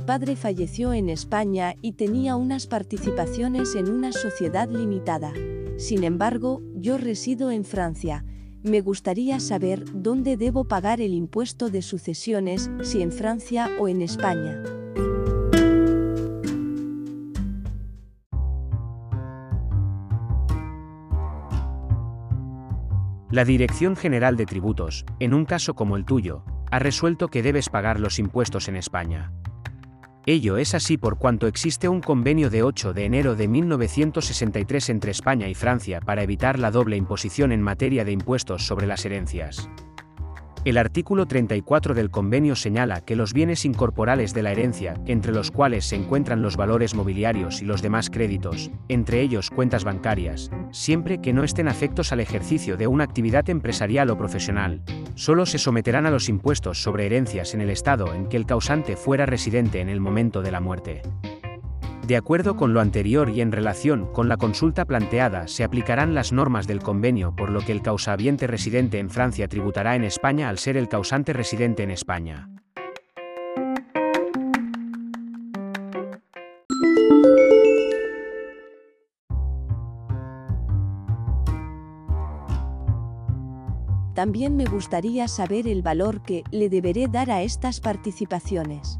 padre 0.00 0.36
falleció 0.36 0.92
en 0.92 1.10
España 1.10 1.74
y 1.82 1.92
tenía 1.92 2.36
unas 2.36 2.66
participaciones 2.66 3.74
en 3.74 3.90
una 3.90 4.12
sociedad 4.12 4.68
limitada. 4.70 5.32
Sin 5.76 6.04
embargo, 6.04 6.62
yo 6.74 6.98
resido 6.98 7.50
en 7.50 7.64
Francia. 7.64 8.24
Me 8.62 8.80
gustaría 8.80 9.40
saber 9.40 9.84
dónde 9.92 10.36
debo 10.36 10.64
pagar 10.64 11.00
el 11.00 11.14
impuesto 11.14 11.68
de 11.68 11.82
sucesiones, 11.82 12.70
si 12.82 13.02
en 13.02 13.10
Francia 13.10 13.70
o 13.80 13.88
en 13.88 14.02
España. 14.02 14.62
La 23.32 23.44
Dirección 23.46 23.96
General 23.96 24.36
de 24.36 24.44
Tributos, 24.46 25.06
en 25.18 25.32
un 25.32 25.46
caso 25.46 25.74
como 25.74 25.96
el 25.96 26.04
tuyo, 26.04 26.44
ha 26.70 26.78
resuelto 26.78 27.28
que 27.28 27.42
debes 27.42 27.70
pagar 27.70 27.98
los 27.98 28.18
impuestos 28.18 28.68
en 28.68 28.76
España. 28.76 29.32
Ello 30.24 30.56
es 30.56 30.74
así 30.74 30.98
por 30.98 31.18
cuanto 31.18 31.48
existe 31.48 31.88
un 31.88 32.00
convenio 32.00 32.48
de 32.48 32.62
8 32.62 32.92
de 32.92 33.06
enero 33.06 33.34
de 33.34 33.48
1963 33.48 34.90
entre 34.90 35.10
España 35.10 35.48
y 35.48 35.54
Francia 35.54 36.00
para 36.00 36.22
evitar 36.22 36.60
la 36.60 36.70
doble 36.70 36.96
imposición 36.96 37.50
en 37.50 37.60
materia 37.60 38.04
de 38.04 38.12
impuestos 38.12 38.64
sobre 38.64 38.86
las 38.86 39.04
herencias. 39.04 39.68
El 40.64 40.78
artículo 40.78 41.26
34 41.26 41.92
del 41.92 42.10
convenio 42.10 42.54
señala 42.54 43.00
que 43.00 43.16
los 43.16 43.32
bienes 43.32 43.64
incorporales 43.64 44.32
de 44.32 44.44
la 44.44 44.52
herencia, 44.52 44.94
entre 45.06 45.32
los 45.32 45.50
cuales 45.50 45.86
se 45.86 45.96
encuentran 45.96 46.40
los 46.40 46.56
valores 46.56 46.94
mobiliarios 46.94 47.62
y 47.62 47.64
los 47.64 47.82
demás 47.82 48.10
créditos, 48.10 48.70
entre 48.88 49.22
ellos 49.22 49.50
cuentas 49.50 49.82
bancarias, 49.82 50.52
siempre 50.70 51.20
que 51.20 51.32
no 51.32 51.42
estén 51.42 51.66
afectos 51.66 52.12
al 52.12 52.20
ejercicio 52.20 52.76
de 52.76 52.86
una 52.86 53.02
actividad 53.02 53.50
empresarial 53.50 54.10
o 54.10 54.16
profesional, 54.16 54.82
solo 55.16 55.46
se 55.46 55.58
someterán 55.58 56.06
a 56.06 56.12
los 56.12 56.28
impuestos 56.28 56.80
sobre 56.80 57.06
herencias 57.06 57.54
en 57.54 57.60
el 57.60 57.70
estado 57.70 58.14
en 58.14 58.28
que 58.28 58.36
el 58.36 58.46
causante 58.46 58.94
fuera 58.94 59.26
residente 59.26 59.80
en 59.80 59.88
el 59.88 59.98
momento 59.98 60.42
de 60.42 60.52
la 60.52 60.60
muerte. 60.60 61.02
De 62.06 62.16
acuerdo 62.16 62.56
con 62.56 62.74
lo 62.74 62.80
anterior 62.80 63.30
y 63.30 63.40
en 63.40 63.52
relación 63.52 64.12
con 64.12 64.28
la 64.28 64.36
consulta 64.36 64.84
planteada, 64.84 65.46
se 65.46 65.62
aplicarán 65.62 66.14
las 66.14 66.32
normas 66.32 66.66
del 66.66 66.80
convenio 66.80 67.36
por 67.36 67.48
lo 67.48 67.60
que 67.60 67.70
el 67.70 67.80
causaviente 67.80 68.48
residente 68.48 68.98
en 68.98 69.08
Francia 69.08 69.46
tributará 69.46 69.94
en 69.94 70.02
España 70.02 70.48
al 70.48 70.58
ser 70.58 70.76
el 70.76 70.88
causante 70.88 71.32
residente 71.32 71.84
en 71.84 71.92
España. 71.92 72.48
También 84.14 84.56
me 84.56 84.66
gustaría 84.66 85.26
saber 85.28 85.66
el 85.68 85.82
valor 85.82 86.22
que 86.22 86.42
le 86.50 86.68
deberé 86.68 87.06
dar 87.08 87.30
a 87.30 87.42
estas 87.42 87.80
participaciones. 87.80 88.98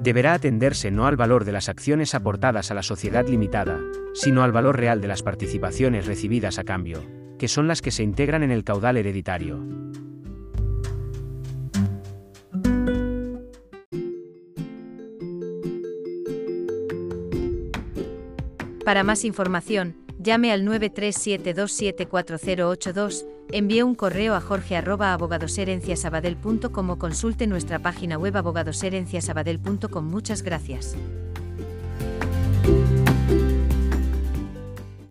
Deberá 0.00 0.34
atenderse 0.34 0.90
no 0.90 1.06
al 1.06 1.16
valor 1.16 1.44
de 1.44 1.52
las 1.52 1.68
acciones 1.68 2.14
aportadas 2.14 2.70
a 2.70 2.74
la 2.74 2.82
sociedad 2.82 3.26
limitada, 3.26 3.80
sino 4.14 4.42
al 4.42 4.52
valor 4.52 4.76
real 4.76 5.00
de 5.00 5.08
las 5.08 5.22
participaciones 5.22 6.06
recibidas 6.06 6.58
a 6.58 6.64
cambio, 6.64 7.02
que 7.38 7.48
son 7.48 7.68
las 7.68 7.82
que 7.82 7.90
se 7.90 8.02
integran 8.02 8.42
en 8.42 8.50
el 8.50 8.64
caudal 8.64 8.96
hereditario. 8.96 9.64
Para 18.84 19.04
más 19.04 19.24
información, 19.26 20.07
llame 20.18 20.52
al 20.52 20.64
937274082, 20.64 23.26
envíe 23.52 23.82
un 23.82 23.94
correo 23.94 24.34
a 24.34 24.40
jorge@abogadoserenciasabadell.com 24.40 26.90
o 26.90 26.98
consulte 26.98 27.46
nuestra 27.46 27.78
página 27.78 28.18
web 28.18 28.36
abogadoserenciasabadell.com. 28.36 30.04
Muchas 30.04 30.42
gracias. 30.42 30.96